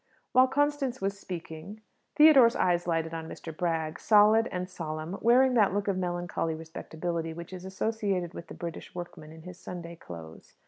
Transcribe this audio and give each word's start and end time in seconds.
While 0.31 0.47
Constance 0.47 0.99
was 0.99 1.19
speaking, 1.19 1.79
Theodore's 2.15 2.55
eye 2.55 2.75
lighted 2.87 3.13
on 3.13 3.29
Mr. 3.29 3.55
Bragg, 3.55 3.99
solid 3.99 4.47
and 4.51 4.67
solemn, 4.67 5.19
wearing 5.21 5.53
that 5.53 5.75
look 5.75 5.87
of 5.87 5.95
melancholy 5.95 6.55
respectability 6.55 7.33
which 7.33 7.53
is 7.53 7.65
associated 7.65 8.33
with 8.33 8.47
the 8.47 8.55
British 8.55 8.95
workman 8.95 9.31
in 9.31 9.43
his 9.43 9.59
Sunday 9.59 9.95
clothes. 9.95 10.55